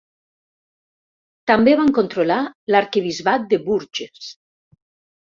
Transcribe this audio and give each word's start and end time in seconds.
També 1.51 1.75
van 1.79 1.91
controlar 1.97 2.37
l'arquebisbat 2.75 3.45
de 3.51 3.59
Bourges. 3.69 4.31